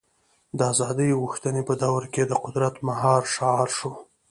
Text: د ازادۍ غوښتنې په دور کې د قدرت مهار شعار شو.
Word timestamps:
د 0.57 0.59
ازادۍ 0.71 1.09
غوښتنې 1.21 1.61
په 1.69 1.73
دور 1.83 2.03
کې 2.13 2.23
د 2.27 2.33
قدرت 2.43 2.75
مهار 2.87 3.21
شعار 3.33 3.67
شو. 3.77 3.91